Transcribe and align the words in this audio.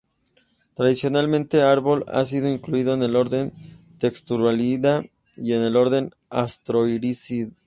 Tradicionalmente 0.73 1.61
"Arbor" 1.61 2.05
ha 2.07 2.25
sido 2.25 2.49
incluido 2.51 2.95
en 2.95 3.03
el 3.03 3.15
orden 3.15 3.53
Textulariida 3.99 5.01
o 5.03 5.05
en 5.37 5.61
el 5.61 5.75
orden 5.75 6.09
Astrorhizida. 6.31 7.51